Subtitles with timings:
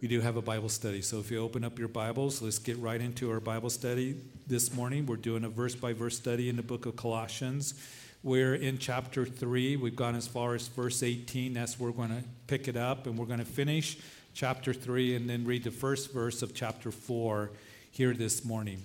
[0.00, 1.00] we do have a Bible study.
[1.00, 4.74] So if you open up your Bibles, let's get right into our Bible study this
[4.74, 5.06] morning.
[5.06, 7.74] We're doing a verse by verse study in the book of Colossians.
[8.22, 9.76] We're in chapter 3.
[9.76, 11.54] We've gone as far as verse 18.
[11.54, 13.96] That's where we're going to pick it up, and we're going to finish
[14.34, 17.50] chapter 3 and then read the first verse of chapter 4
[17.90, 18.82] here this morning.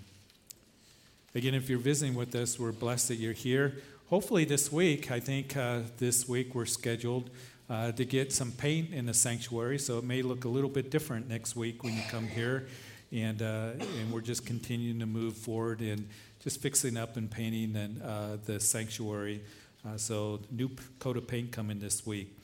[1.36, 3.76] Again, if you're visiting with us, we're blessed that you're here.
[4.10, 7.30] Hopefully, this week, I think uh, this week we're scheduled
[7.72, 10.92] uh, to get some paint in the sanctuary, so it may look a little bit
[10.92, 12.68] different next week when you come here.
[13.14, 16.08] And, uh, and we're just continuing to move forward and
[16.42, 19.42] just fixing up and painting and, uh, the sanctuary.
[19.88, 22.38] Uh, so, new coat of paint coming this week.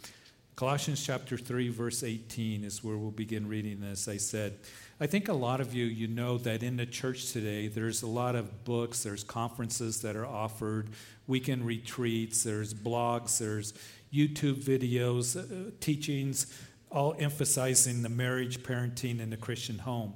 [0.56, 4.08] Colossians chapter 3, verse 18 is where we'll begin reading this.
[4.08, 4.58] I said,
[5.00, 8.08] I think a lot of you, you know that in the church today, there's a
[8.08, 10.90] lot of books, there's conferences that are offered,
[11.28, 13.74] weekend retreats, there's blogs, there's
[14.14, 16.48] YouTube videos, uh, teachings,
[16.92, 20.14] all emphasizing the marriage, parenting, and the Christian home.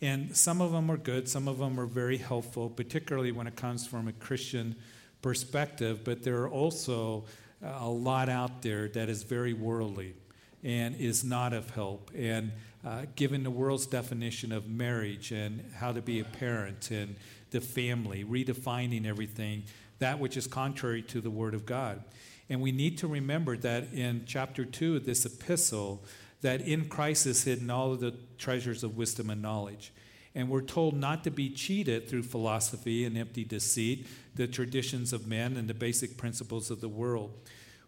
[0.00, 3.56] And some of them are good, some of them are very helpful, particularly when it
[3.56, 4.76] comes from a Christian
[5.22, 7.24] perspective, but there are also
[7.62, 10.14] a lot out there that is very worldly
[10.62, 12.10] and is not of help.
[12.14, 12.52] And
[12.84, 17.16] uh, given the world's definition of marriage and how to be a parent and
[17.50, 19.64] the family, redefining everything,
[20.00, 22.02] that which is contrary to the Word of God.
[22.48, 26.04] And we need to remember that in chapter 2 of this epistle,
[26.42, 29.92] that in Christ is hidden all of the treasures of wisdom and knowledge.
[30.34, 35.26] And we're told not to be cheated through philosophy and empty deceit, the traditions of
[35.26, 37.32] men, and the basic principles of the world.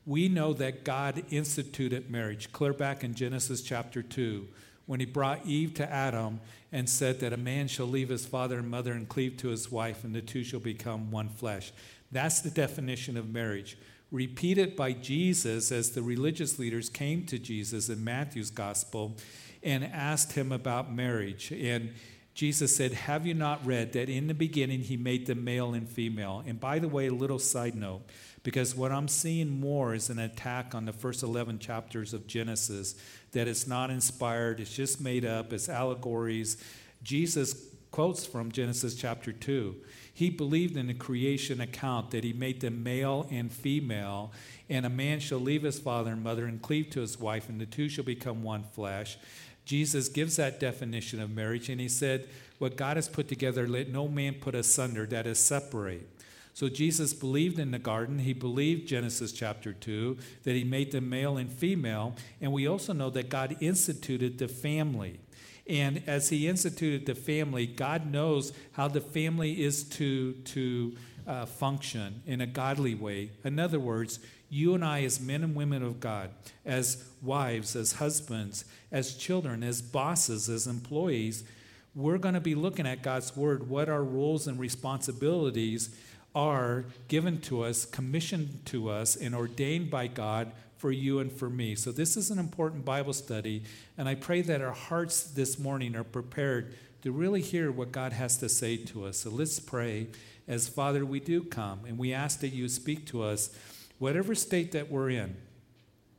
[0.06, 4.46] We know that God instituted marriage, clear back in Genesis chapter 2,
[4.86, 6.40] when he brought Eve to Adam
[6.70, 9.70] and said that a man shall leave his father and mother and cleave to his
[9.70, 11.72] wife, and the two shall become one flesh.
[12.12, 13.76] That's the definition of marriage
[14.10, 19.16] repeated by Jesus as the religious leaders came to Jesus in Matthew's gospel
[19.62, 21.50] and asked him about marriage.
[21.52, 21.92] And
[22.34, 25.88] Jesus said, Have you not read that in the beginning he made them male and
[25.88, 26.44] female?
[26.46, 28.02] And by the way, a little side note,
[28.42, 32.94] because what I'm seeing more is an attack on the first 11 chapters of Genesis,
[33.32, 36.58] that it's not inspired, it's just made up, it's allegories.
[37.02, 39.74] Jesus quotes from Genesis chapter 2.
[40.16, 44.32] He believed in the creation account that he made them male and female,
[44.66, 47.60] and a man shall leave his father and mother and cleave to his wife, and
[47.60, 49.18] the two shall become one flesh.
[49.66, 53.90] Jesus gives that definition of marriage, and he said, What God has put together, let
[53.90, 56.08] no man put asunder, that is separate.
[56.54, 58.20] So Jesus believed in the garden.
[58.20, 62.16] He believed Genesis chapter 2 that he made them male and female.
[62.40, 65.20] And we also know that God instituted the family.
[65.68, 70.96] And as he instituted the family, God knows how the family is to, to
[71.26, 73.30] uh, function in a godly way.
[73.44, 76.30] In other words, you and I, as men and women of God,
[76.64, 81.42] as wives, as husbands, as children, as bosses, as employees,
[81.96, 85.90] we're going to be looking at God's word, what our roles and responsibilities
[86.34, 91.48] are given to us, commissioned to us, and ordained by God for you and for
[91.48, 91.74] me.
[91.74, 93.62] So, this is an important Bible study,
[93.96, 98.12] and I pray that our hearts this morning are prepared to really hear what God
[98.12, 99.18] has to say to us.
[99.18, 100.08] So, let's pray
[100.46, 103.50] as Father, we do come, and we ask that you speak to us,
[103.98, 105.36] whatever state that we're in,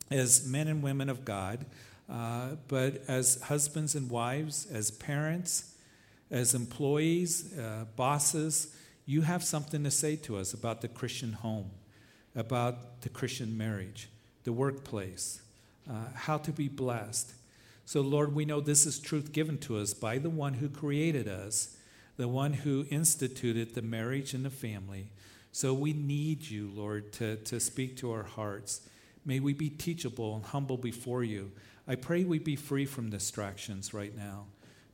[0.10, 1.66] as men and women of God,
[2.10, 5.76] uh, but as husbands and wives, as parents,
[6.32, 8.76] as employees, uh, bosses,
[9.06, 11.70] you have something to say to us about the Christian home,
[12.36, 14.10] about the Christian marriage
[14.48, 15.42] the workplace,
[15.90, 17.34] uh, how to be blessed.
[17.84, 21.28] So, Lord, we know this is truth given to us by the one who created
[21.28, 21.76] us,
[22.16, 25.10] the one who instituted the marriage and the family.
[25.52, 28.88] So, we need you, Lord, to, to speak to our hearts.
[29.26, 31.52] May we be teachable and humble before you.
[31.86, 34.46] I pray we be free from distractions right now,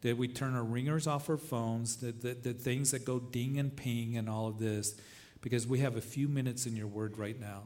[0.01, 3.59] that we turn our ringers off our phones, the, the, the things that go ding
[3.59, 4.95] and ping and all of this,
[5.41, 7.65] because we have a few minutes in your word right now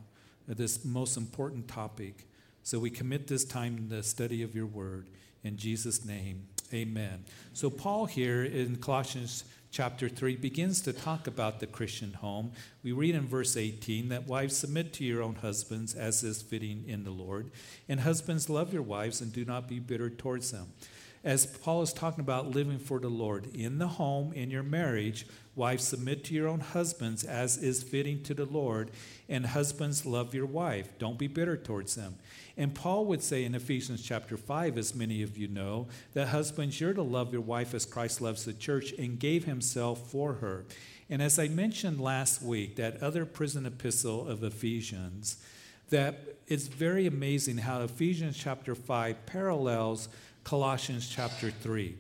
[0.56, 2.28] this most important topic.
[2.64, 5.08] So we commit this time in the study of your word.
[5.44, 7.24] In Jesus' name, amen.
[7.54, 12.52] So, Paul here in Colossians chapter 3 begins to talk about the Christian home.
[12.84, 16.84] We read in verse 18 that wives submit to your own husbands as is fitting
[16.88, 17.52] in the Lord,
[17.88, 20.74] and husbands love your wives and do not be bitter towards them.
[21.24, 25.26] As Paul is talking about living for the Lord in the home, in your marriage,
[25.58, 28.92] Wives, submit to your own husbands as is fitting to the Lord,
[29.28, 30.98] and husbands, love your wife.
[31.00, 32.16] Don't be bitter towards them.
[32.56, 36.80] And Paul would say in Ephesians chapter 5, as many of you know, that husbands,
[36.80, 40.66] you're to love your wife as Christ loves the church and gave himself for her.
[41.10, 45.38] And as I mentioned last week, that other prison epistle of Ephesians,
[45.90, 50.08] that it's very amazing how Ephesians chapter 5 parallels
[50.44, 51.98] Colossians chapter 3.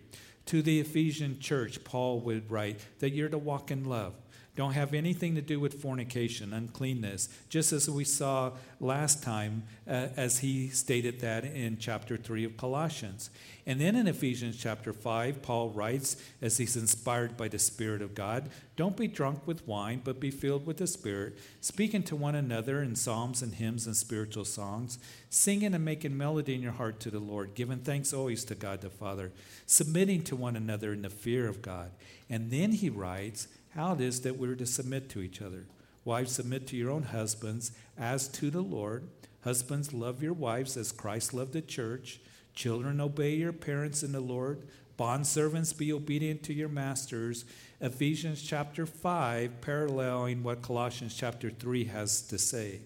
[0.47, 4.13] To the Ephesian church, Paul would write that you're to walk in love.
[4.57, 10.07] Don't have anything to do with fornication, uncleanness, just as we saw last time, uh,
[10.17, 13.29] as he stated that in chapter 3 of Colossians.
[13.67, 18.15] And then in Ephesians chapter 5, Paul writes, as he's inspired by the Spirit of
[18.15, 22.33] God, Don't be drunk with wine, but be filled with the Spirit, speaking to one
[22.33, 24.97] another in psalms and hymns and spiritual songs,
[25.29, 28.81] singing and making melody in your heart to the Lord, giving thanks always to God
[28.81, 29.31] the Father,
[29.67, 31.91] submitting to one another in the fear of God.
[32.27, 35.65] And then he writes how it is that we're to submit to each other.
[36.05, 39.07] Wives, submit to your own husbands as to the Lord.
[39.43, 42.19] Husbands, love your wives as Christ loved the church
[42.57, 44.63] Children, obey your parents in the Lord.
[44.97, 47.45] Bondservants, be obedient to your masters.
[47.79, 52.81] Ephesians chapter 5, paralleling what Colossians chapter 3 has to say.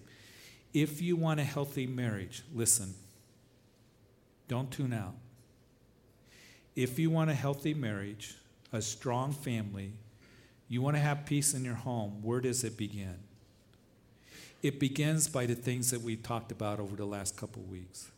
[0.74, 2.92] If you want a healthy marriage, listen.
[4.46, 5.14] Don't tune out.
[6.76, 8.36] If you want a healthy marriage,
[8.74, 9.94] a strong family,
[10.72, 13.18] you want to have peace in your home, where does it begin?
[14.62, 18.10] It begins by the things that we've talked about over the last couple weeks.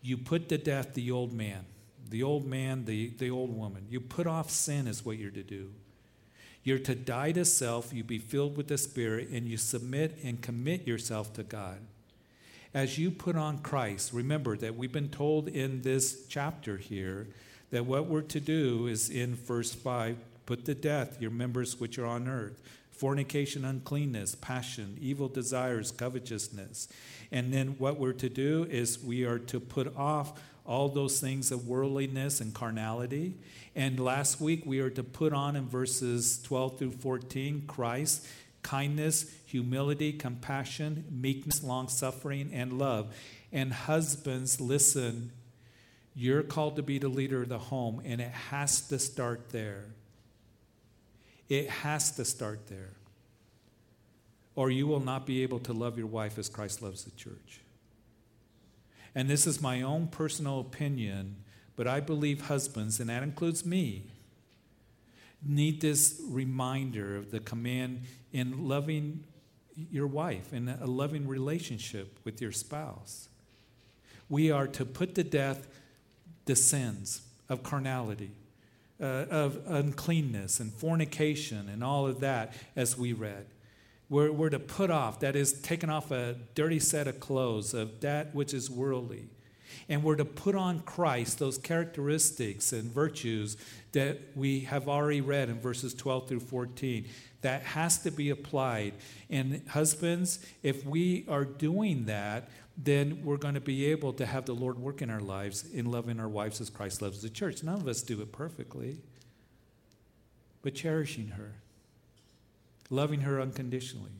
[0.00, 1.64] You put to death the old man,
[2.08, 3.86] the old man, the, the old woman.
[3.90, 5.72] You put off sin, is what you're to do.
[6.62, 10.40] You're to die to self, you be filled with the Spirit, and you submit and
[10.40, 11.78] commit yourself to God.
[12.72, 17.26] As you put on Christ, remember that we've been told in this chapter here
[17.72, 20.16] that what we're to do is in verse 5
[20.50, 22.60] put to death your members which are on earth
[22.90, 26.88] fornication, uncleanness, passion, evil desires, covetousness.
[27.30, 31.52] And then what we're to do is we are to put off all those things
[31.52, 33.36] of worldliness and carnality.
[33.76, 38.26] And last week we are to put on in verses 12 through 14 Christ,
[38.62, 43.14] kindness, humility, compassion, meekness, long suffering, and love.
[43.52, 45.30] And husbands, listen,
[46.16, 49.94] you're called to be the leader of the home, and it has to start there.
[51.50, 52.94] It has to start there.
[54.54, 57.60] Or you will not be able to love your wife as Christ loves the church.
[59.14, 61.36] And this is my own personal opinion,
[61.76, 64.04] but I believe husbands, and that includes me,
[65.44, 68.02] need this reminder of the command
[68.32, 69.24] in loving
[69.90, 73.28] your wife in a loving relationship with your spouse.
[74.28, 75.66] We are to put to death
[76.44, 78.30] the sins of carnality,
[79.00, 83.46] uh, of uncleanness and fornication and all of that, as we read.
[84.08, 88.00] We're, we're to put off, that is, taking off a dirty set of clothes of
[88.00, 89.28] that which is worldly.
[89.88, 93.56] And we're to put on Christ those characteristics and virtues
[93.92, 97.06] that we have already read in verses 12 through 14.
[97.42, 98.94] That has to be applied.
[99.30, 102.48] And husbands, if we are doing that,
[102.82, 105.90] then we're going to be able to have the Lord work in our lives in
[105.90, 107.62] loving our wives as Christ loves the church.
[107.62, 108.98] None of us do it perfectly,
[110.62, 111.56] but cherishing her,
[112.88, 114.12] loving her unconditionally,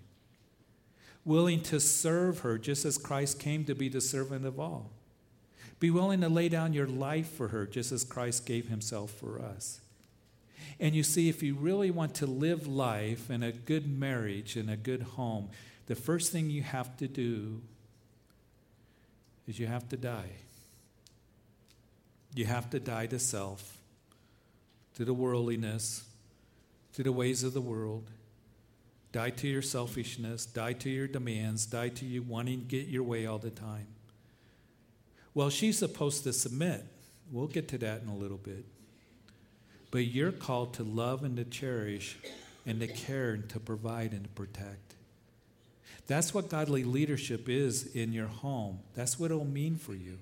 [1.24, 4.90] willing to serve her just as Christ came to be the servant of all.
[5.78, 9.40] Be willing to lay down your life for her just as Christ gave himself for
[9.40, 9.80] us.
[10.78, 14.68] And you see, if you really want to live life in a good marriage, in
[14.68, 15.48] a good home,
[15.86, 17.62] the first thing you have to do
[19.50, 20.30] is you have to die.
[22.34, 23.76] You have to die to self,
[24.94, 26.04] to the worldliness,
[26.94, 28.08] to the ways of the world.
[29.12, 33.02] Die to your selfishness, die to your demands, die to you wanting to get your
[33.02, 33.88] way all the time.
[35.34, 36.84] Well, she's supposed to submit.
[37.32, 38.64] We'll get to that in a little bit.
[39.90, 42.18] But you're called to love and to cherish
[42.64, 44.94] and to care and to provide and to protect.
[46.10, 48.80] That's what godly leadership is in your home.
[48.96, 50.18] That's what it'll mean for you.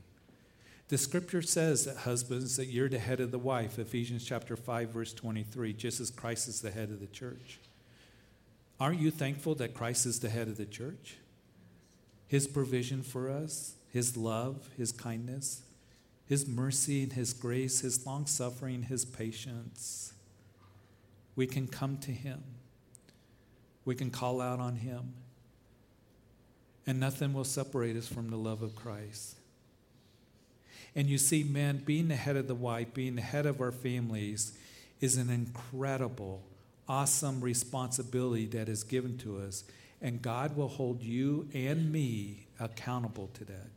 [0.88, 4.90] The scripture says that husbands, that you're the head of the wife, Ephesians chapter 5,
[4.90, 7.58] verse 23, just as Christ is the head of the church.
[8.78, 11.16] Aren't you thankful that Christ is the head of the church?
[12.26, 15.62] His provision for us, His love, His kindness,
[16.26, 20.12] His mercy and His grace, His long suffering, His patience.
[21.34, 22.44] We can come to Him,
[23.86, 25.14] we can call out on Him
[26.88, 29.36] and nothing will separate us from the love of Christ.
[30.96, 33.72] And you see, man, being the head of the wife, being the head of our
[33.72, 34.56] families,
[34.98, 36.40] is an incredible,
[36.88, 39.64] awesome responsibility that is given to us.
[40.00, 43.68] And God will hold you and me accountable to that.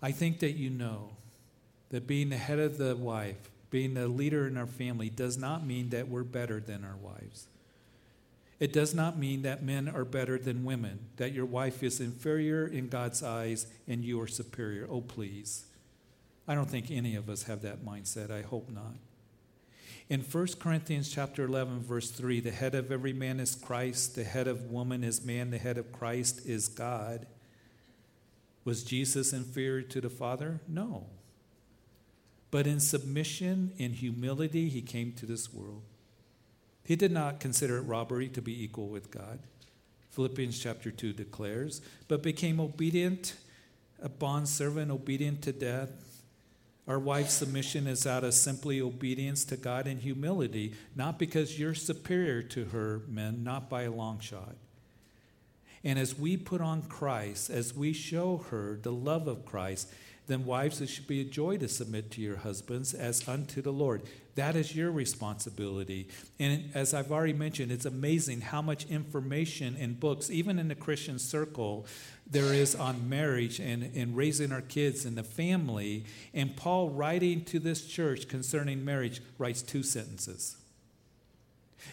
[0.00, 1.10] I think that you know
[1.90, 5.66] that being the head of the wife, being the leader in our family, does not
[5.66, 7.46] mean that we're better than our wives.
[8.60, 12.66] It does not mean that men are better than women, that your wife is inferior
[12.66, 14.86] in God's eyes and you are superior.
[14.88, 15.64] Oh, please.
[16.46, 18.30] I don't think any of us have that mindset.
[18.30, 18.96] I hope not.
[20.10, 24.24] In 1 Corinthians chapter 11 verse 3, the head of every man is Christ, the
[24.24, 27.26] head of woman is man, the head of Christ is God.
[28.64, 30.60] Was Jesus inferior to the Father?
[30.68, 31.06] No.
[32.50, 35.82] But in submission, in humility, he came to this world.
[36.90, 39.38] He did not consider it robbery to be equal with God.
[40.10, 43.34] Philippians chapter 2 declares, but became obedient,
[44.02, 46.24] a bondservant, obedient to death.
[46.88, 51.74] Our wife's submission is out of simply obedience to God and humility, not because you're
[51.74, 54.56] superior to her, men, not by a long shot.
[55.84, 59.92] And as we put on Christ, as we show her the love of Christ,
[60.26, 63.72] then wives, it should be a joy to submit to your husbands as unto the
[63.72, 64.02] Lord.
[64.36, 66.08] That is your responsibility.
[66.38, 70.74] And as I've already mentioned, it's amazing how much information in books, even in the
[70.74, 71.84] Christian circle,
[72.30, 76.04] there is on marriage and, and raising our kids and the family.
[76.32, 80.56] And Paul, writing to this church concerning marriage, writes two sentences.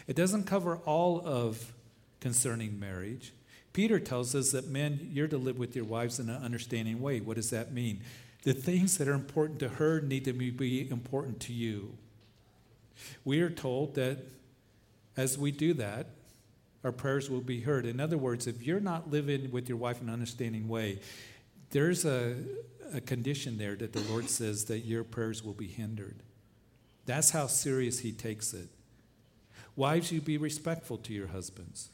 [0.06, 1.72] It doesn't cover all of
[2.20, 3.32] concerning marriage.
[3.78, 7.20] Peter tells us that men, you're to live with your wives in an understanding way.
[7.20, 8.00] What does that mean?
[8.42, 11.96] The things that are important to her need to be important to you.
[13.24, 14.18] We are told that
[15.16, 16.08] as we do that,
[16.82, 17.86] our prayers will be heard.
[17.86, 20.98] In other words, if you're not living with your wife in an understanding way,
[21.70, 22.34] there's a,
[22.92, 26.16] a condition there that the Lord says that your prayers will be hindered.
[27.06, 28.70] That's how serious He takes it.
[29.76, 31.90] Wives, you be respectful to your husbands.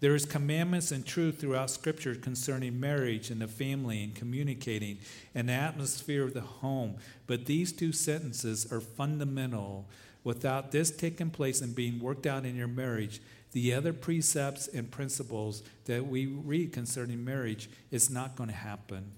[0.00, 4.98] There is commandments and truth throughout Scripture concerning marriage and the family and communicating
[5.34, 6.96] and the atmosphere of the home.
[7.26, 9.86] But these two sentences are fundamental.
[10.24, 13.20] Without this taking place and being worked out in your marriage,
[13.52, 19.12] the other precepts and principles that we read concerning marriage is not going to happen.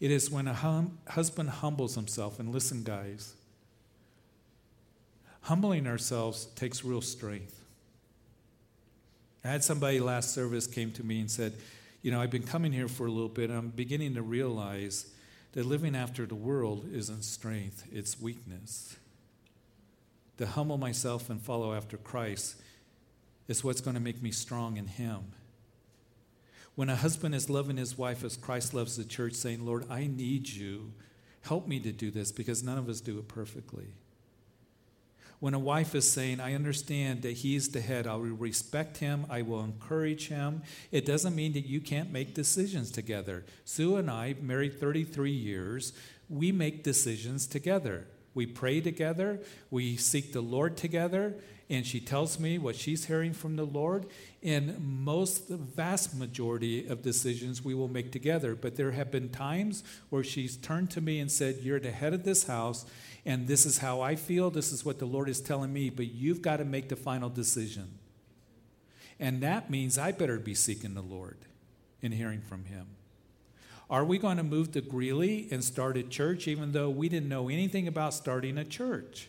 [0.00, 3.34] It is when a hum- husband humbles himself, and listen, guys,
[5.42, 7.57] humbling ourselves takes real strength.
[9.44, 11.52] I had somebody last service came to me and said,
[12.02, 13.50] You know, I've been coming here for a little bit.
[13.50, 15.06] and I'm beginning to realize
[15.52, 18.96] that living after the world isn't strength, it's weakness.
[20.38, 22.56] To humble myself and follow after Christ
[23.48, 25.32] is what's going to make me strong in Him.
[26.78, 30.06] When a husband is loving his wife as Christ loves the church, saying, Lord, I
[30.06, 30.92] need you.
[31.40, 33.86] Help me to do this because none of us do it perfectly.
[35.40, 39.24] When a wife is saying, I understand that he's the head, I will respect him,
[39.30, 43.44] I will encourage him, it doesn't mean that you can't make decisions together.
[43.64, 45.92] Sue and I, married 33 years,
[46.28, 48.06] we make decisions together.
[48.38, 51.34] We pray together, we seek the Lord together,
[51.68, 54.06] and she tells me what she's hearing from the Lord.
[54.44, 58.54] And most, the vast majority of decisions we will make together.
[58.54, 62.14] But there have been times where she's turned to me and said, You're the head
[62.14, 62.86] of this house,
[63.26, 66.06] and this is how I feel, this is what the Lord is telling me, but
[66.06, 67.98] you've got to make the final decision.
[69.18, 71.38] And that means I better be seeking the Lord
[72.04, 72.86] and hearing from Him.
[73.90, 77.28] Are we going to move to Greeley and start a church even though we didn't
[77.28, 79.28] know anything about starting a church?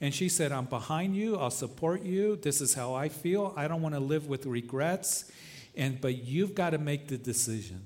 [0.00, 2.36] And she said, I'm behind you, I'll support you.
[2.36, 3.52] This is how I feel.
[3.56, 5.30] I don't want to live with regrets.
[5.76, 7.80] And but you've got to make the decision.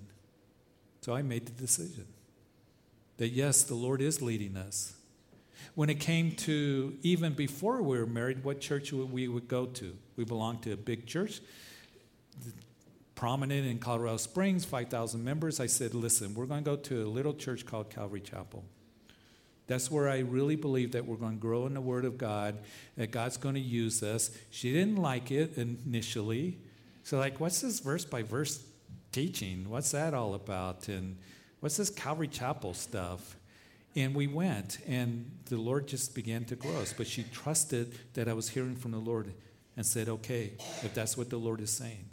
[1.02, 2.06] So I made the decision
[3.18, 4.94] that yes, the Lord is leading us.
[5.74, 9.96] When it came to even before we were married, what church we would go to?
[10.16, 11.40] We belonged to a big church,
[13.16, 15.58] prominent in Colorado Springs, 5,000 members.
[15.58, 18.64] I said, listen, we're going to go to a little church called Calvary Chapel.
[19.66, 22.58] That's where I really believe that we're going to grow in the Word of God,
[22.96, 24.30] that God's going to use us.
[24.50, 26.58] She didn't like it initially.
[27.02, 28.64] So, like, what's this verse by verse
[29.10, 29.68] teaching?
[29.68, 30.86] What's that all about?
[30.86, 31.16] And
[31.60, 33.36] what's this Calvary Chapel stuff?
[33.96, 36.92] And we went, and the Lord just began to grow us.
[36.92, 39.32] But she trusted that I was hearing from the Lord
[39.76, 42.10] and said, okay, if that's what the Lord is saying.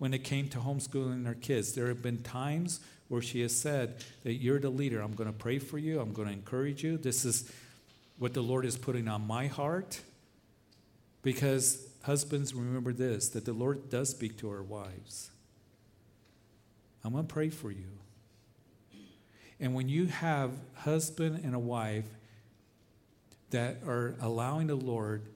[0.00, 4.02] When it came to homeschooling our kids, there have been times where she has said
[4.24, 5.02] that you're the leader.
[5.02, 6.96] I'm going to pray for you, I'm going to encourage you.
[6.96, 7.52] This is
[8.16, 10.00] what the Lord is putting on my heart.
[11.20, 15.30] Because, husbands, remember this that the Lord does speak to our wives.
[17.04, 17.98] I'm going to pray for you.
[19.60, 22.06] And when you have husband and a wife
[23.50, 25.26] that are allowing the Lord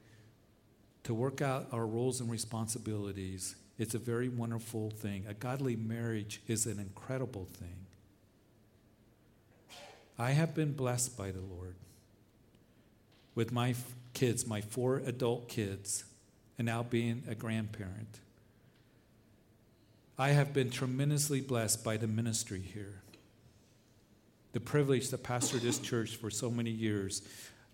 [1.03, 5.25] to work out our roles and responsibilities, it's a very wonderful thing.
[5.29, 7.87] A godly marriage is an incredible thing.
[10.19, 11.75] I have been blessed by the Lord
[13.35, 13.75] with my
[14.13, 16.05] kids, my four adult kids,
[16.57, 18.21] and now being a grandparent.
[20.17, 23.03] I have been tremendously blessed by the ministry here.
[24.55, 27.23] the privilege to pastor this church for so many years,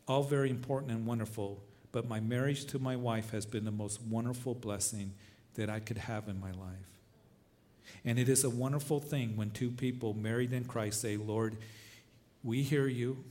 [0.09, 1.63] all very important and wonderful.
[1.93, 5.13] But my marriage to my wife has been the most wonderful blessing
[5.55, 6.91] that I could have in my life.
[8.05, 11.57] And it is a wonderful thing when two people married in Christ say, Lord,
[12.43, 13.25] we hear you.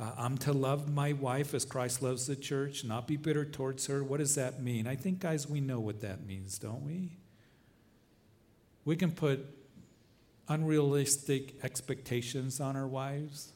[0.00, 3.86] Uh, I'm to love my wife as Christ loves the church, not be bitter towards
[3.86, 4.02] her.
[4.02, 4.86] What does that mean?
[4.86, 7.10] I think, guys, we know what that means, don't we?
[8.84, 9.46] We can put
[10.48, 13.52] unrealistic expectations on our wives.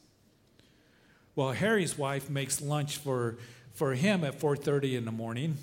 [1.35, 3.37] Well, Harry's wife makes lunch for,
[3.73, 5.57] for him at 4:30 in the morning,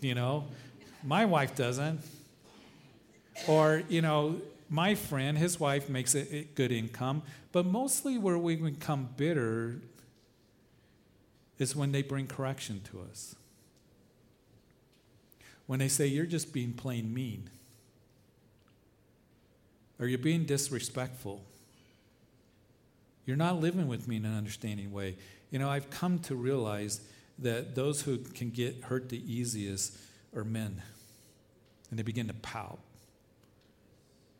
[0.00, 0.44] you know.
[1.06, 2.00] My wife doesn't.
[3.46, 7.22] Or, you know, my friend, his wife makes a, good income,
[7.52, 9.76] but mostly where we become bitter
[11.58, 13.36] is when they bring correction to us.
[15.66, 17.50] When they say, You're just being plain mean,
[20.00, 21.44] or you're being disrespectful.
[23.26, 25.16] You're not living with me in an understanding way.
[25.50, 27.00] You know, I've come to realize
[27.38, 29.96] that those who can get hurt the easiest
[30.34, 30.82] are men.
[31.90, 32.78] And they begin to pout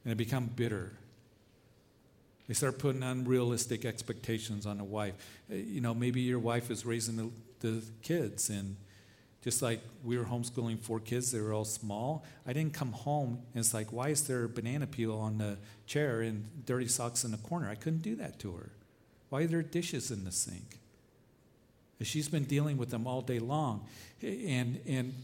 [0.07, 0.93] and they become bitter.
[2.47, 5.15] They start putting unrealistic expectations on a wife.
[5.51, 8.77] Eh, you know, maybe your wife is raising the, the kids, and
[9.43, 12.25] just like we were homeschooling four kids, they were all small.
[12.47, 15.59] I didn't come home and it's like, why is there a banana peel on the
[15.87, 17.69] chair and dirty socks in the corner?
[17.69, 18.71] I couldn't do that to her.
[19.29, 20.79] Why are there dishes in the sink?
[22.03, 23.87] She's been dealing with them all day long,
[24.23, 25.15] and and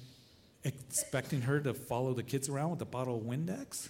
[0.64, 3.88] expecting her to follow the kids around with a bottle of Windex.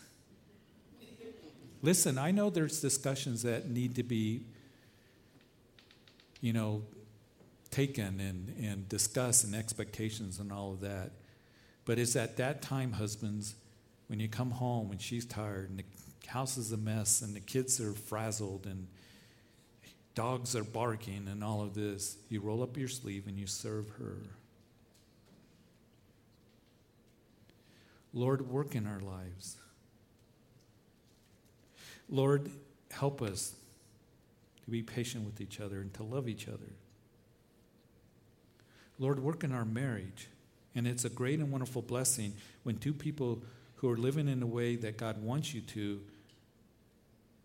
[1.82, 4.44] Listen, I know there's discussions that need to be,
[6.40, 6.82] you know,
[7.70, 11.10] taken and, and discussed and expectations and all of that.
[11.84, 13.56] But it's at that time, husbands,
[14.06, 17.40] when you come home and she's tired and the house is a mess and the
[17.40, 18.86] kids are frazzled and
[20.14, 23.88] dogs are barking and all of this, you roll up your sleeve and you serve
[23.98, 24.18] her.
[28.14, 29.56] Lord, work in our lives.
[32.08, 32.50] Lord,
[32.90, 33.54] help us
[34.64, 36.72] to be patient with each other and to love each other.
[38.98, 40.28] Lord, work in our marriage.
[40.74, 43.42] And it's a great and wonderful blessing when two people
[43.76, 46.00] who are living in the way that God wants you to,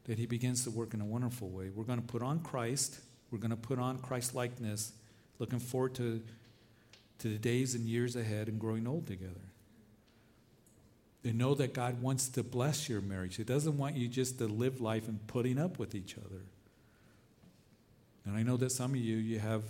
[0.05, 1.69] that He begins to work in a wonderful way.
[1.73, 2.99] We're going to put on Christ.
[3.31, 4.93] We're going to put on Christ likeness,
[5.39, 6.21] looking forward to,
[7.19, 9.33] to the days and years ahead and growing old together.
[11.23, 13.35] They know that God wants to bless your marriage.
[13.35, 16.43] He doesn't want you just to live life and putting up with each other.
[18.25, 19.63] And I know that some of you, you have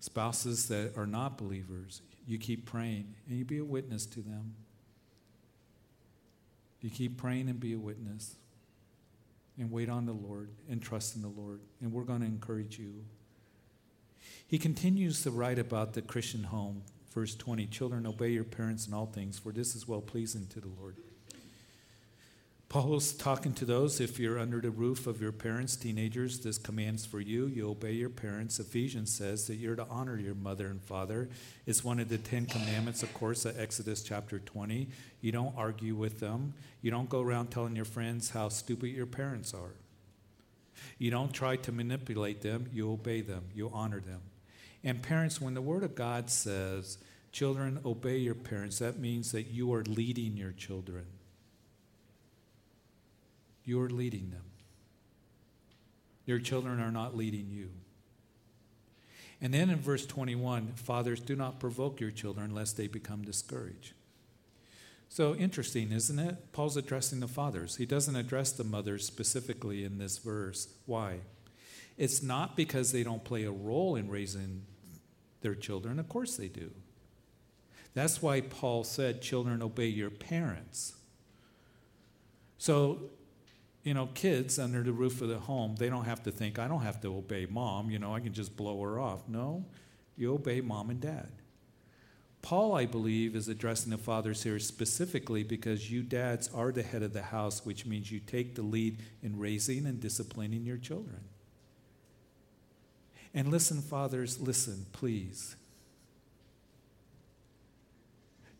[0.00, 2.02] spouses that are not believers.
[2.26, 4.54] You keep praying and you be a witness to them.
[6.80, 8.36] You keep praying and be a witness.
[9.58, 11.60] And wait on the Lord and trust in the Lord.
[11.80, 13.04] And we're going to encourage you.
[14.46, 16.82] He continues to write about the Christian home
[17.16, 20.60] Verse 20 Children, obey your parents in all things, for this is well pleasing to
[20.60, 20.96] the Lord.
[22.68, 27.06] Paul's talking to those if you're under the roof of your parents, teenagers, this command's
[27.06, 27.46] for you.
[27.46, 28.60] You obey your parents.
[28.60, 31.30] Ephesians says that you're to honor your mother and father.
[31.64, 34.90] It's one of the Ten Commandments, of course, at Exodus chapter 20.
[35.22, 36.52] You don't argue with them.
[36.82, 39.72] You don't go around telling your friends how stupid your parents are.
[40.98, 42.66] You don't try to manipulate them.
[42.74, 43.44] You obey them.
[43.54, 44.20] You honor them.
[44.86, 46.98] And parents, when the Word of God says,
[47.32, 51.06] children, obey your parents, that means that you are leading your children.
[53.64, 54.44] You are leading them.
[56.24, 57.70] Your children are not leading you.
[59.42, 63.92] And then in verse 21, fathers, do not provoke your children lest they become discouraged.
[65.08, 66.52] So interesting, isn't it?
[66.52, 67.74] Paul's addressing the fathers.
[67.74, 70.68] He doesn't address the mothers specifically in this verse.
[70.86, 71.22] Why?
[71.98, 74.62] It's not because they don't play a role in raising
[75.46, 76.00] their children.
[76.00, 76.72] Of course they do.
[77.94, 80.96] That's why Paul said, Children, obey your parents.
[82.58, 83.10] So,
[83.84, 86.66] you know, kids under the roof of the home, they don't have to think, I
[86.66, 89.28] don't have to obey mom, you know, I can just blow her off.
[89.28, 89.64] No,
[90.16, 91.30] you obey mom and dad.
[92.42, 97.04] Paul, I believe, is addressing the fathers here specifically because you dads are the head
[97.04, 101.20] of the house, which means you take the lead in raising and disciplining your children.
[103.36, 105.56] And listen, fathers, listen, please.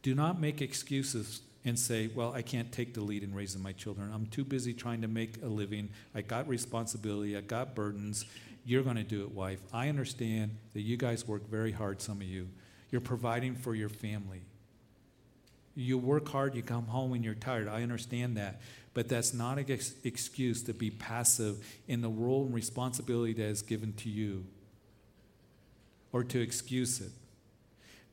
[0.02, 3.72] Do not make excuses and say, Well, I can't take the lead in raising my
[3.72, 4.12] children.
[4.14, 5.88] I'm too busy trying to make a living.
[6.14, 8.26] I got responsibility, I got burdens.
[8.66, 9.60] You're going to do it, wife.
[9.72, 12.48] I understand that you guys work very hard, some of you.
[12.90, 14.42] You're providing for your family.
[15.74, 17.68] You work hard, you come home when you're tired.
[17.68, 18.60] I understand that.
[18.92, 23.44] but that's not an ex- excuse to be passive in the role and responsibility that
[23.44, 24.44] is given to you
[26.16, 27.10] or to excuse it.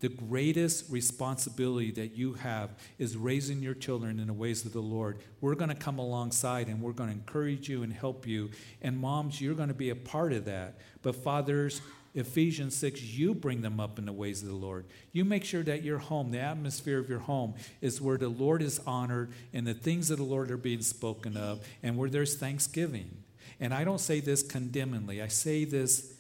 [0.02, 4.82] The greatest responsibility that you have is raising your children in the ways of the
[4.82, 5.20] Lord.
[5.40, 8.50] We're going to come alongside and we're going to encourage you and help you.
[8.82, 10.80] And moms, you're going to be a part of that.
[11.02, 11.80] But fathers,
[12.14, 14.86] Ephesians 6, you bring them up in the ways of the Lord.
[15.14, 18.62] You make sure that your home, the atmosphere of your home, is where the Lord
[18.62, 22.36] is honored and the things of the Lord are being spoken of and where there's
[22.36, 23.24] thanksgiving.
[23.62, 26.13] And I don't say this condemningly, I say this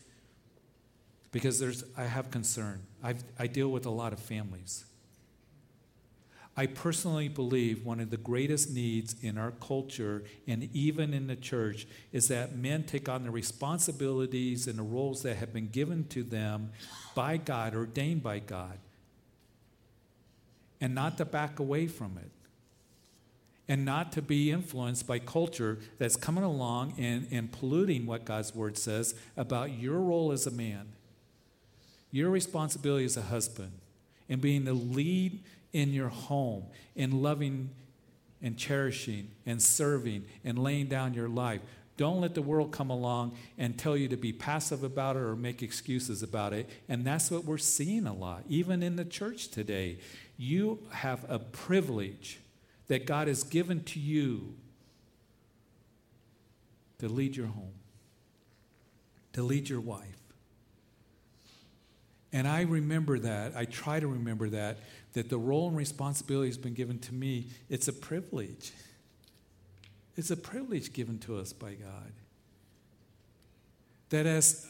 [1.34, 2.84] because there's, I have concern.
[3.04, 4.86] I've, I deal with a lot of families.
[6.56, 11.36] I personally believe one of the greatest needs in our culture and even in the
[11.36, 16.06] church is that men take on the responsibilities and the roles that have been given
[16.10, 16.70] to them
[17.16, 18.78] by God, ordained by God,
[20.80, 22.30] and not to back away from it.
[23.66, 28.54] And not to be influenced by culture that's coming along and, and polluting what God's
[28.54, 30.90] word says about your role as a man
[32.14, 33.72] your responsibility as a husband
[34.30, 36.64] and being the lead in your home
[36.96, 37.72] in loving
[38.42, 41.60] and cherishing and serving and laying down your life.
[41.98, 45.36] Don't let the world come along and tell you to be passive about it or
[45.36, 46.70] make excuses about it.
[46.88, 49.98] And that's what we're seeing a lot, even in the church today.
[50.38, 52.40] You have a privilege
[52.90, 54.54] that God has given to you
[57.00, 57.74] to lead your home,
[59.34, 60.23] to lead your wife.
[62.34, 63.56] And I remember that.
[63.56, 64.80] I try to remember that,
[65.14, 67.48] that the role and responsibility has been given to me.
[67.70, 68.72] It's a privilege.
[70.18, 72.12] It's a privilege given to us by God.
[74.10, 74.68] That as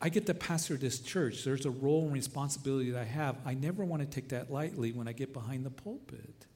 [0.00, 3.36] I get to pastor this church, there's a role and responsibility that I have.
[3.44, 6.46] I never want to take that lightly when I get behind the pulpit.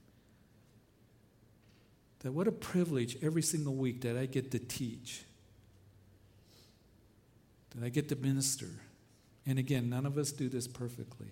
[2.20, 5.22] That what a privilege every single week that I get to teach,
[7.74, 8.70] that I get to minister
[9.46, 11.28] and again, none of us do this perfectly.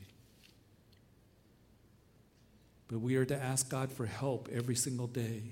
[2.88, 5.42] But we are to ask God for help every single day.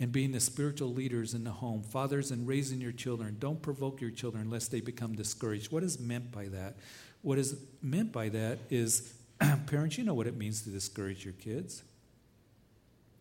[0.00, 3.36] And being the spiritual leaders in the home, fathers, and raising your children.
[3.38, 5.70] Don't provoke your children lest they become discouraged.
[5.70, 6.76] What is meant by that?
[7.22, 9.12] What is meant by that is,
[9.66, 11.82] parents, you know what it means to discourage your kids.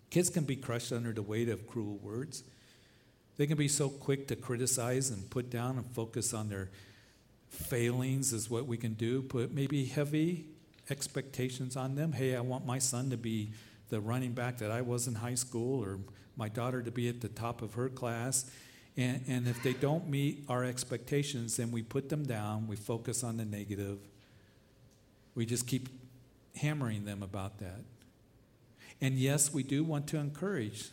[0.09, 2.43] Kids can be crushed under the weight of cruel words.
[3.37, 6.69] They can be so quick to criticize and put down and focus on their
[7.49, 9.21] failings is what we can do.
[9.21, 10.45] Put maybe heavy
[10.89, 12.13] expectations on them.
[12.13, 13.51] Hey, I want my son to be
[13.89, 15.99] the running back that I was in high school, or
[16.37, 18.49] my daughter to be at the top of her class.
[18.95, 23.23] And, and if they don't meet our expectations, then we put them down, we focus
[23.23, 23.97] on the negative.
[25.35, 25.89] We just keep
[26.55, 27.81] hammering them about that.
[29.01, 30.89] And yes, we do want to encourage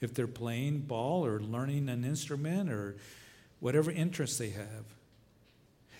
[0.00, 2.96] if they're playing ball or learning an instrument or
[3.60, 4.84] whatever interest they have.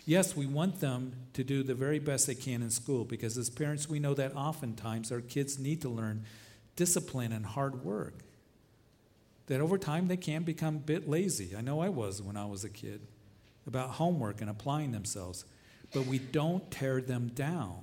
[0.08, 3.50] Yes, we want them to do the very best they can in school because as
[3.50, 6.24] parents, we know that oftentimes our kids need to learn
[6.76, 8.14] discipline and hard work.
[9.48, 11.56] That over time they can become a bit lazy.
[11.56, 13.00] I know I was when I was a kid
[13.66, 15.44] about homework and applying themselves.
[15.92, 17.82] But we don't tear them down.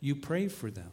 [0.00, 0.90] You pray for them.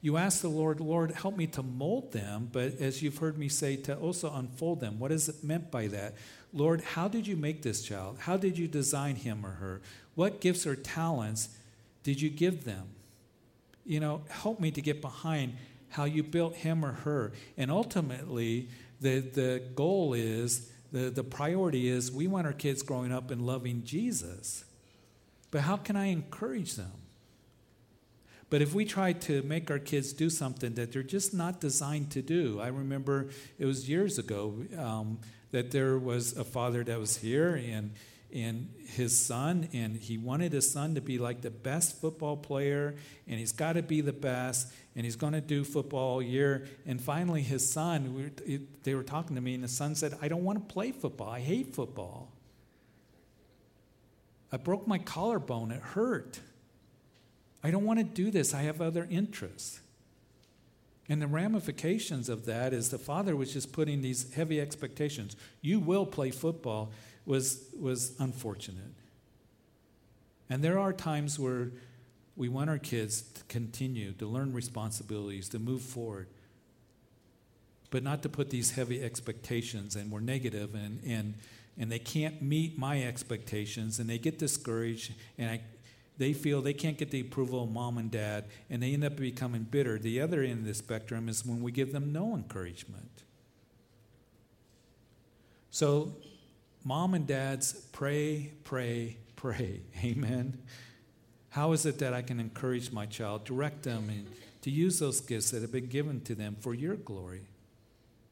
[0.00, 3.48] You ask the Lord, Lord, help me to mold them, but as you've heard me
[3.48, 5.00] say, to also unfold them.
[5.00, 6.14] What is it meant by that?
[6.52, 8.18] Lord, how did you make this child?
[8.20, 9.80] How did you design him or her?
[10.14, 11.50] What gifts or talents
[12.02, 12.88] did you give them?
[13.84, 15.54] You know, help me to get behind
[15.90, 17.32] how you built him or her.
[17.56, 18.68] And ultimately,
[19.00, 23.46] the, the goal is, the, the priority is, we want our kids growing up and
[23.46, 24.64] loving Jesus.
[25.50, 26.92] But how can I encourage them?
[28.50, 32.10] But if we try to make our kids do something that they're just not designed
[32.12, 34.64] to do, I remember it was years ago.
[34.76, 35.18] Um,
[35.50, 37.92] that there was a father that was here and
[38.32, 42.94] and his son and he wanted his son to be like the best football player
[43.26, 46.66] and he's got to be the best and he's going to do football all year.
[46.86, 50.18] And finally his son we were, they were talking to me and the son said
[50.20, 51.30] i don't want to play football.
[51.30, 52.30] I hate football.
[54.52, 55.70] I broke my collarbone.
[55.70, 56.40] It hurt.
[57.62, 58.54] I don't want to do this.
[58.54, 59.80] I have other interests
[61.08, 65.36] and the ramifications of that is the father was just putting these heavy expectations.
[65.62, 66.90] You will play football
[67.24, 68.92] was, was unfortunate.
[70.50, 71.70] And there are times where
[72.36, 76.28] we want our kids to continue to learn responsibilities, to move forward,
[77.90, 81.34] but not to put these heavy expectations and we're negative and, and,
[81.78, 85.60] and they can't meet my expectations and they get discouraged and I,
[86.18, 89.16] they feel they can't get the approval of mom and dad, and they end up
[89.16, 89.98] becoming bitter.
[89.98, 93.22] The other end of the spectrum is when we give them no encouragement.
[95.70, 96.16] So,
[96.84, 99.82] mom and dads, pray, pray, pray.
[100.04, 100.58] Amen.
[101.50, 104.26] How is it that I can encourage my child, direct them, and
[104.62, 107.42] to use those gifts that have been given to them for your glory?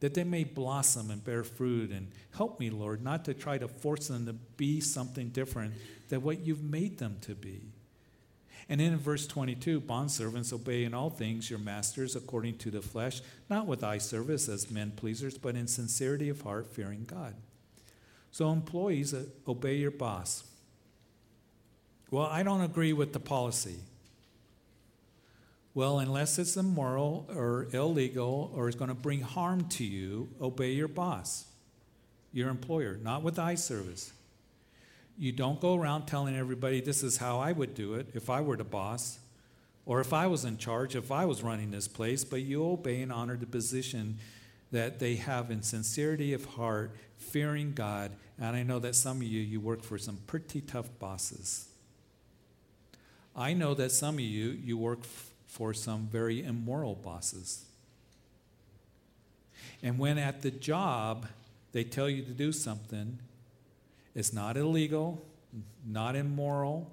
[0.00, 3.68] That they may blossom and bear fruit and help me, Lord, not to try to
[3.68, 5.74] force them to be something different
[6.08, 7.72] than what you've made them to be.
[8.68, 12.82] And then in verse 22, bondservants, obey in all things your masters according to the
[12.82, 17.34] flesh, not with eye service as men pleasers, but in sincerity of heart, fearing God.
[18.32, 20.44] So, employees, uh, obey your boss.
[22.10, 23.76] Well, I don't agree with the policy.
[25.74, 30.72] Well, unless it's immoral or illegal or is going to bring harm to you, obey
[30.72, 31.44] your boss,
[32.32, 34.12] your employer, not with eye service.
[35.18, 38.40] You don't go around telling everybody this is how I would do it if I
[38.42, 39.18] were the boss
[39.86, 43.00] or if I was in charge, if I was running this place, but you obey
[43.02, 44.18] and honor the position
[44.72, 48.10] that they have in sincerity of heart, fearing God.
[48.38, 51.68] And I know that some of you, you work for some pretty tough bosses.
[53.34, 57.64] I know that some of you, you work f- for some very immoral bosses.
[59.82, 61.26] And when at the job
[61.72, 63.18] they tell you to do something,
[64.16, 65.22] it's not illegal,
[65.86, 66.90] not immoral.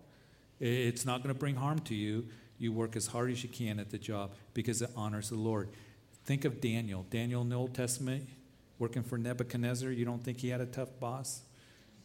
[0.59, 2.27] It's not going to bring harm to you.
[2.59, 5.69] You work as hard as you can at the job because it honors the Lord.
[6.25, 7.05] Think of Daniel.
[7.09, 8.27] Daniel in the Old Testament,
[8.77, 9.89] working for Nebuchadnezzar.
[9.91, 11.41] You don't think he had a tough boss?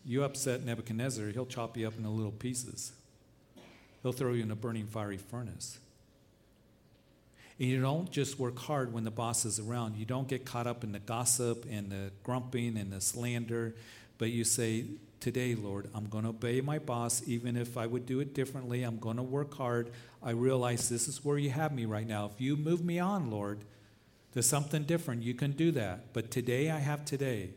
[0.04, 2.92] You upset Nebuchadnezzar, he'll chop you up into little pieces.
[4.02, 5.78] He'll throw you in a burning fiery furnace.
[7.58, 9.96] And you don't just work hard when the boss is around.
[9.96, 13.74] You don't get caught up in the gossip and the grumping and the slander,
[14.16, 14.84] but you say,
[15.20, 15.88] today, Lord.
[15.94, 18.82] I'm going to obey my boss, even if I would do it differently.
[18.82, 19.90] I'm going to work hard.
[20.22, 22.30] I realize this is where you have me right now.
[22.32, 23.60] If you move me on, Lord,
[24.32, 26.12] to something different, you can do that.
[26.12, 27.50] But today, I have today.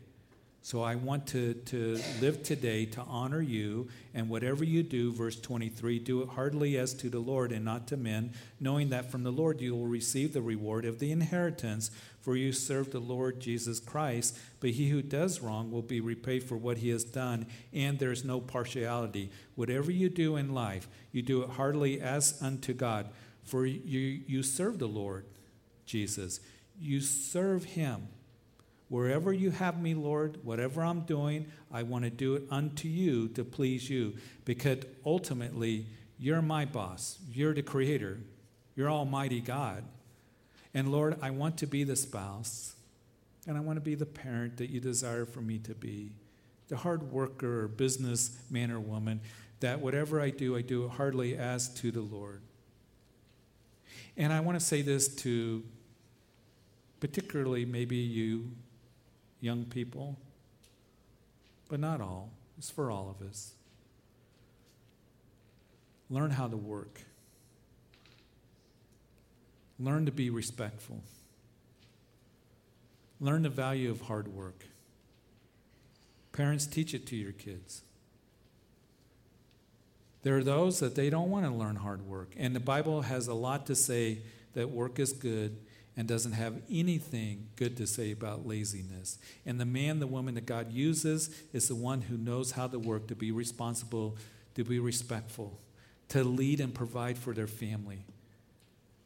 [0.63, 5.39] So I want to, to live today to honor you, and whatever you do, verse
[5.39, 9.23] 23, do it heartily as to the Lord and not to men, knowing that from
[9.23, 13.39] the Lord you will receive the reward of the inheritance, for you serve the Lord
[13.39, 14.37] Jesus Christ.
[14.59, 18.23] But he who does wrong will be repaid for what he has done, and there's
[18.23, 19.31] no partiality.
[19.55, 23.09] Whatever you do in life, you do it heartily as unto God,
[23.43, 25.25] for you, you serve the Lord
[25.87, 26.39] Jesus.
[26.79, 28.09] You serve him.
[28.91, 33.29] Wherever you have me, Lord, whatever I'm doing, I want to do it unto you
[33.29, 34.15] to please you.
[34.43, 35.85] Because ultimately,
[36.19, 37.17] you're my boss.
[37.31, 38.19] You're the creator.
[38.75, 39.85] You're Almighty God.
[40.73, 42.75] And Lord, I want to be the spouse,
[43.47, 46.11] and I want to be the parent that you desire for me to be,
[46.67, 49.21] the hard worker or business man or woman,
[49.61, 52.41] that whatever I do, I do it heartily as to the Lord.
[54.17, 55.63] And I want to say this to
[56.99, 58.51] particularly maybe you
[59.41, 60.17] young people,
[61.67, 62.31] but not all.
[62.57, 63.51] It's for all of us.
[66.09, 67.01] Learn how to work.
[69.79, 71.01] Learn to be respectful.
[73.19, 74.65] Learn the value of hard work.
[76.33, 77.81] Parents, teach it to your kids.
[80.23, 82.33] There are those that they don't want to learn hard work.
[82.37, 84.19] And the Bible has a lot to say
[84.53, 85.57] that work is good
[85.97, 89.17] and doesn't have anything good to say about laziness.
[89.45, 92.79] And the man, the woman that God uses is the one who knows how to
[92.79, 94.17] work, to be responsible,
[94.55, 95.59] to be respectful,
[96.09, 98.05] to lead and provide for their family.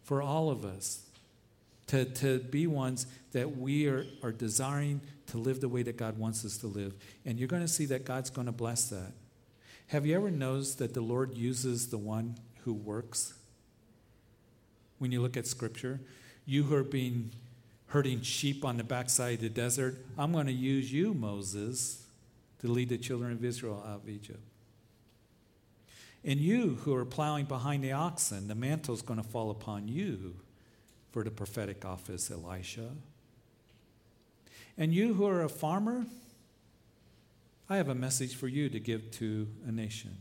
[0.03, 1.01] For all of us,
[1.87, 6.17] to, to be ones that we are, are desiring to live the way that God
[6.17, 6.93] wants us to live.
[7.25, 9.11] And you're going to see that God's going to bless that.
[9.87, 13.33] Have you ever noticed that the Lord uses the one who works?
[14.97, 15.99] When you look at Scripture,
[16.45, 17.31] you who are being
[17.87, 22.05] herding sheep on the backside of the desert, I'm going to use you, Moses,
[22.59, 24.39] to lead the children of Israel out of Egypt.
[26.23, 29.87] And you who are plowing behind the oxen, the mantle is going to fall upon
[29.87, 30.35] you
[31.11, 32.89] for the prophetic office, Elisha.
[34.77, 36.05] And you who are a farmer,
[37.69, 40.17] I have a message for you to give to a nation.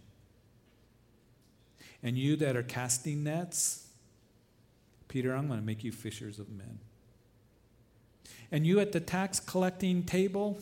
[2.02, 3.83] And you that are casting nets,
[5.14, 6.80] Peter, I'm going to make you fishers of men.
[8.50, 10.58] And you at the tax collecting table,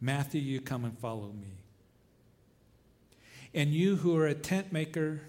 [0.00, 1.52] Matthew, you come and follow me.
[3.54, 5.20] And you who are a tent maker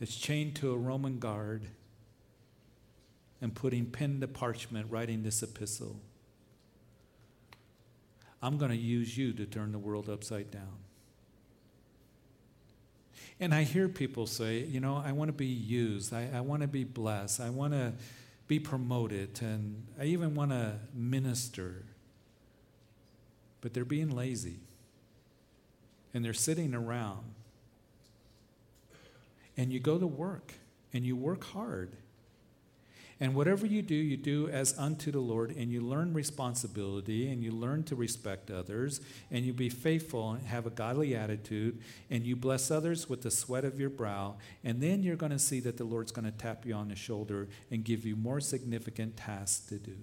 [0.00, 1.66] that's chained to a Roman guard
[3.40, 6.00] and putting pen to parchment, writing this epistle,
[8.42, 10.89] I'm going to use you to turn the world upside down.
[13.40, 16.12] And I hear people say, you know, I want to be used.
[16.12, 17.40] I, I want to be blessed.
[17.40, 17.94] I want to
[18.46, 19.40] be promoted.
[19.40, 21.86] And I even want to minister.
[23.62, 24.58] But they're being lazy.
[26.12, 27.24] And they're sitting around.
[29.56, 30.52] And you go to work
[30.92, 31.96] and you work hard.
[33.22, 37.44] And whatever you do, you do as unto the Lord, and you learn responsibility, and
[37.44, 41.78] you learn to respect others, and you be faithful and have a godly attitude,
[42.08, 45.38] and you bless others with the sweat of your brow, and then you're going to
[45.38, 48.40] see that the Lord's going to tap you on the shoulder and give you more
[48.40, 49.96] significant tasks to do.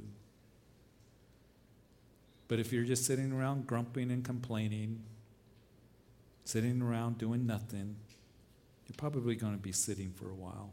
[2.47, 5.01] But if you're just sitting around grumping and complaining,
[6.45, 7.95] sitting around doing nothing,
[8.87, 10.71] you're probably going to be sitting for a while.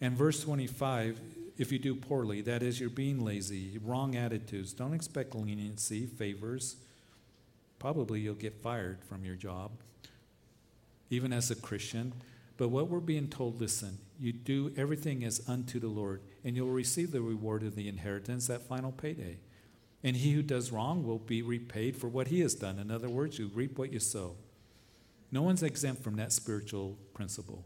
[0.00, 1.20] And verse 25,
[1.58, 6.76] if you do poorly, that is, you're being lazy, wrong attitudes, don't expect leniency, favors.
[7.78, 9.72] Probably you'll get fired from your job,
[11.10, 12.14] even as a Christian.
[12.56, 16.68] But what we're being told, listen, you do everything as unto the Lord, and you'll
[16.68, 19.38] receive the reward of the inheritance, that final payday.
[20.02, 22.78] And he who does wrong will be repaid for what he has done.
[22.78, 24.36] In other words, you reap what you sow.
[25.30, 27.64] No one's exempt from that spiritual principle.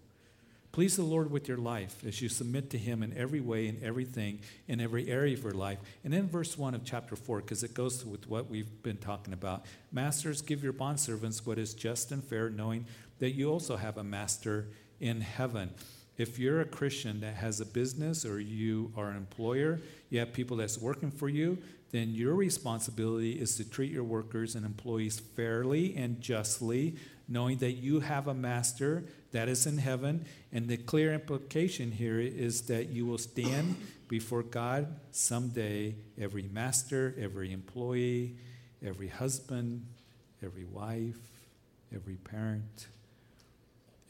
[0.74, 3.78] Please the Lord with your life as you submit to Him in every way, in
[3.80, 5.78] everything, in every area of your life.
[6.02, 9.32] And then verse 1 of chapter 4, because it goes with what we've been talking
[9.32, 9.66] about.
[9.92, 12.86] Masters, give your bondservants what is just and fair, knowing
[13.20, 14.66] that you also have a master
[14.98, 15.70] in heaven.
[16.18, 19.78] If you're a Christian that has a business or you are an employer,
[20.10, 21.56] you have people that's working for you,
[21.94, 26.96] then your responsibility is to treat your workers and employees fairly and justly,
[27.28, 30.24] knowing that you have a master that is in heaven.
[30.50, 33.76] And the clear implication here is that you will stand
[34.08, 38.38] before God someday, every master, every employee,
[38.84, 39.86] every husband,
[40.42, 41.20] every wife,
[41.94, 42.88] every parent.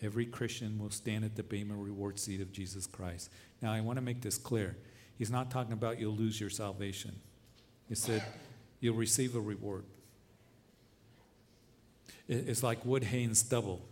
[0.00, 3.28] Every Christian will stand at the Bema reward seat of Jesus Christ.
[3.60, 4.78] Now, I want to make this clear.
[5.18, 7.20] He's not talking about you'll lose your salvation.
[7.88, 8.22] He said
[8.80, 9.84] you'll receive a reward.
[12.26, 13.82] It's like wood, hay, and stubble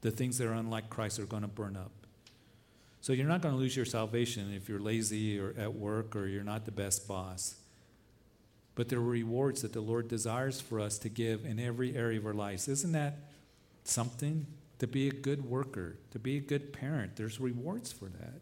[0.00, 1.90] the things that are unlike Christ are going to burn up.
[3.00, 6.26] So you're not going to lose your salvation if you're lazy or at work or
[6.26, 7.56] you're not the best boss.
[8.74, 12.18] But there are rewards that the Lord desires for us to give in every area
[12.18, 12.68] of our lives.
[12.68, 13.16] Isn't that
[13.84, 14.46] something?
[14.78, 18.40] To be a good worker, to be a good parent, there's rewards for that.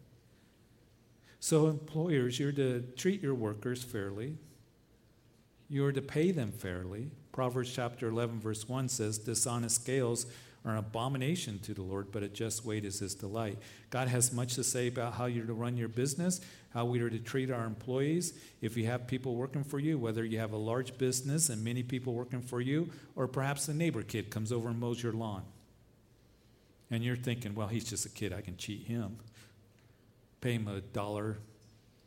[1.39, 4.37] So, employers, you're to treat your workers fairly.
[5.69, 7.11] You're to pay them fairly.
[7.31, 10.25] Proverbs chapter 11, verse 1 says, Dishonest scales
[10.65, 13.57] are an abomination to the Lord, but a just weight is his delight.
[13.89, 16.41] God has much to say about how you're to run your business,
[16.73, 18.33] how we are to treat our employees.
[18.61, 21.83] If you have people working for you, whether you have a large business and many
[21.83, 25.43] people working for you, or perhaps a neighbor kid comes over and mows your lawn.
[26.89, 29.17] And you're thinking, well, he's just a kid, I can cheat him.
[30.39, 31.37] Pay him a dollar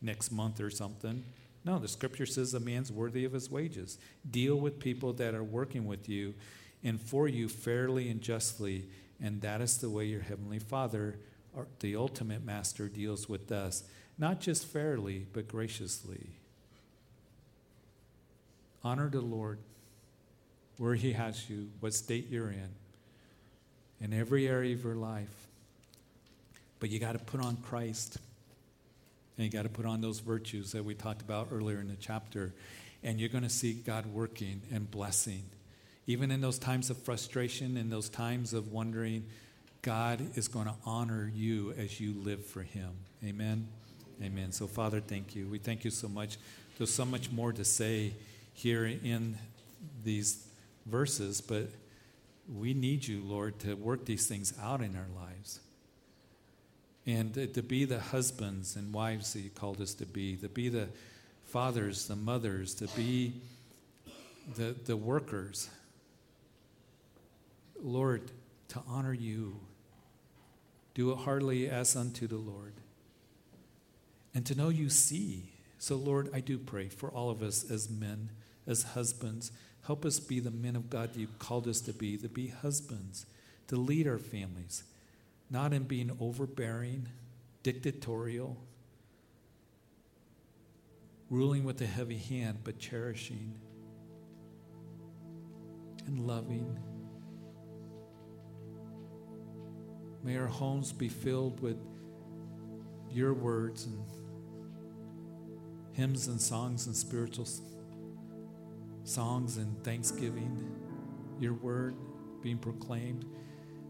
[0.00, 1.24] next month or something.
[1.64, 3.98] No, the scripture says a man's worthy of his wages.
[4.28, 6.34] Deal with people that are working with you
[6.82, 8.86] and for you fairly and justly.
[9.22, 11.18] And that is the way your Heavenly Father,
[11.80, 13.84] the ultimate Master, deals with us.
[14.16, 16.30] Not just fairly, but graciously.
[18.82, 19.58] Honor the Lord
[20.78, 22.70] where He has you, what state you're in,
[24.00, 25.46] in every area of your life.
[26.78, 28.16] But you got to put on Christ.
[29.40, 31.96] And you got to put on those virtues that we talked about earlier in the
[31.96, 32.53] chapter.
[33.03, 35.44] And you're going to see God working and blessing
[36.11, 39.24] even in those times of frustration, in those times of wondering,
[39.81, 42.90] God is going to honor you as you live for Him.
[43.24, 43.68] Amen.
[44.20, 44.50] Amen.
[44.50, 45.46] So, Father, thank you.
[45.46, 46.37] We thank you so much.
[46.76, 48.14] There's so much more to say
[48.55, 49.38] here in
[50.03, 50.44] these
[50.85, 51.68] verses, but
[52.53, 55.61] we need you, Lord, to work these things out in our lives.
[57.10, 60.68] And to be the husbands and wives that you called us to be, to be
[60.68, 60.88] the
[61.46, 63.34] fathers, the mothers, to be
[64.56, 65.68] the, the workers
[67.82, 68.30] Lord,
[68.68, 69.56] to honor you.
[70.94, 72.74] Do it heartily as unto the Lord.
[74.34, 75.52] And to know you see.
[75.78, 78.30] So, Lord, I do pray for all of us as men,
[78.66, 79.50] as husbands.
[79.86, 83.24] Help us be the men of God you called us to be, to be husbands,
[83.68, 84.84] to lead our families,
[85.51, 87.09] not in being overbearing,
[87.62, 88.57] dictatorial,
[91.28, 93.55] ruling with a heavy hand, but cherishing
[96.07, 96.78] and loving
[100.22, 101.78] May our homes be filled with
[103.11, 104.05] your words and
[105.92, 107.48] hymns and songs and spiritual
[109.05, 110.70] songs and thanksgiving,
[111.40, 111.94] your word
[112.42, 113.24] being proclaimed.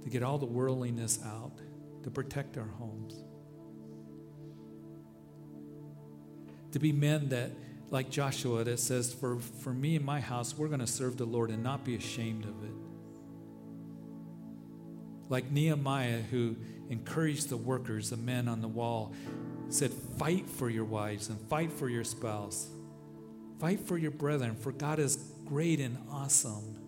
[0.02, 1.52] To get all the worldliness out,
[2.02, 3.22] to protect our homes.
[6.72, 7.50] To be men that,
[7.90, 11.24] like Joshua, that says, For, for me and my house, we're going to serve the
[11.24, 12.70] Lord and not be ashamed of it.
[15.28, 16.56] Like Nehemiah, who
[16.88, 19.12] encouraged the workers, the men on the wall,
[19.68, 22.68] said, Fight for your wives and fight for your spouse.
[23.58, 26.79] Fight for your brethren, for God is great and awesome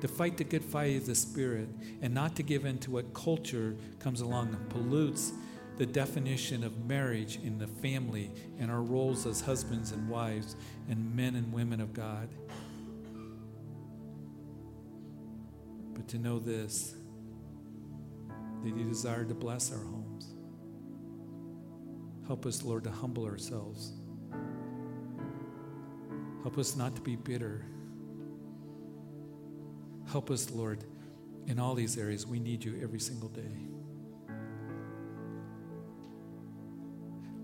[0.00, 1.68] to fight the good fight of the Spirit
[2.02, 5.32] and not to give in to what culture comes along and pollutes
[5.78, 10.56] the definition of marriage in the family and our roles as husbands and wives
[10.88, 12.28] and men and women of God.
[15.94, 16.94] But to know this,
[18.62, 20.34] that you desire to bless our homes.
[22.26, 23.92] Help us, Lord, to humble ourselves.
[26.42, 27.66] Help us not to be bitter
[30.10, 30.84] Help us, Lord,
[31.46, 32.26] in all these areas.
[32.26, 33.66] We need you every single day.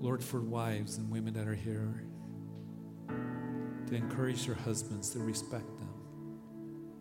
[0.01, 2.05] Lord, for wives and women that are here,
[3.87, 5.91] to encourage their husbands to respect them,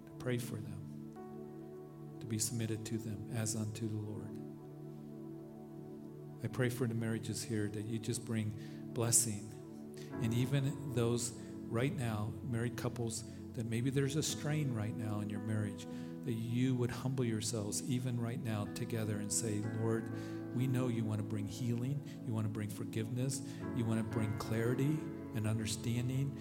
[0.06, 0.82] to pray for them,
[2.20, 4.36] to be submitted to them as unto the Lord.
[6.44, 8.54] I pray for the marriages here that you just bring
[8.94, 9.54] blessing.
[10.22, 11.34] And even those
[11.70, 13.24] right now, married couples
[13.56, 15.88] that maybe there's a strain right now in your marriage,
[16.26, 20.12] that you would humble yourselves even right now together and say, Lord,
[20.56, 23.42] we know you want to bring healing, you want to bring forgiveness,
[23.76, 24.98] you want to bring clarity
[25.36, 26.38] and understanding.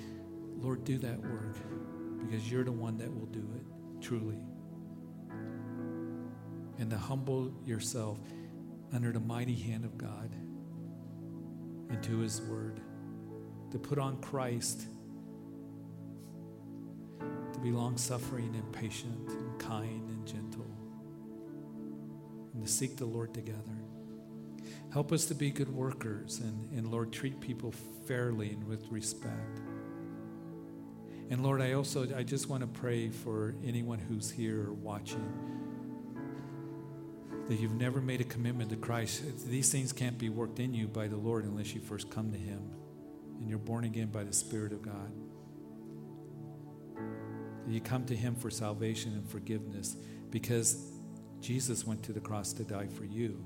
[0.59, 1.57] Lord, do that work
[2.19, 4.39] because you're the one that will do it, truly.
[6.79, 8.19] And to humble yourself
[8.93, 10.31] under the mighty hand of God
[11.89, 12.81] and to his word,
[13.71, 14.87] to put on Christ
[17.59, 20.71] be long suffering and patient and kind and gentle,
[22.55, 23.59] and to seek the Lord together.
[24.93, 27.73] Help us to be good workers and, and Lord, treat people
[28.07, 29.61] fairly and with respect.
[31.31, 35.33] And Lord, I also I just want to pray for anyone who's here or watching
[37.49, 39.23] that you've never made a commitment to Christ.
[39.49, 42.39] These things can't be worked in you by the Lord unless you first come to
[42.39, 42.63] Him
[43.39, 45.13] and you're born again by the Spirit of God
[47.75, 49.97] you come to Him for salvation and forgiveness
[50.31, 50.91] because
[51.41, 53.45] Jesus went to the cross to die for you.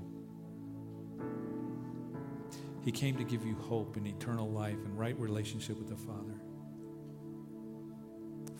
[2.83, 6.39] He came to give you hope and eternal life and right relationship with the Father.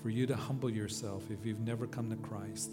[0.01, 2.71] For you to humble yourself if you've never come to Christ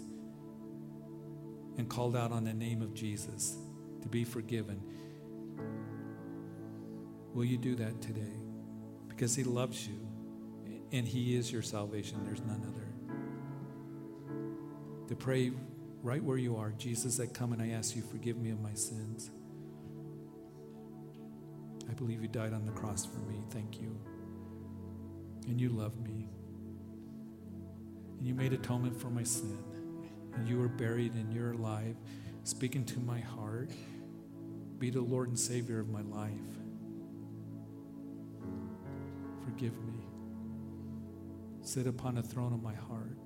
[1.77, 3.57] and called out on the name of Jesus
[4.01, 4.81] to be forgiven.
[7.33, 8.39] Will you do that today?
[9.07, 9.99] Because He loves you
[10.91, 12.19] and He is your salvation.
[12.23, 12.82] There's none other
[15.13, 15.51] to pray
[16.01, 18.73] right where you are Jesus, I come and I ask you, forgive me of my
[18.73, 19.29] sins.
[21.87, 23.43] I believe you died on the cross for me.
[23.51, 23.95] Thank you.
[25.47, 26.29] And you love me.
[28.17, 29.59] And you made atonement for my sin.
[30.33, 31.95] And you were buried and you're alive,
[32.43, 33.69] speaking to my heart.
[34.79, 36.31] Be the Lord and Savior of my life.
[39.45, 40.07] Forgive me.
[41.61, 43.19] Sit upon the throne of my heart.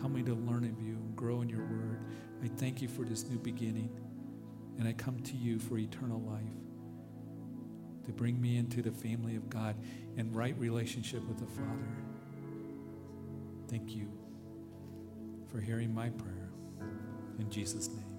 [0.00, 2.00] Help me to learn of you and grow in your word.
[2.42, 3.90] I thank you for this new beginning.
[4.78, 6.42] And I come to you for eternal life
[8.06, 9.76] to bring me into the family of God
[10.16, 11.96] and right relationship with the Father.
[13.68, 14.10] Thank you
[15.48, 16.50] for hearing my prayer.
[17.38, 18.11] In Jesus' name.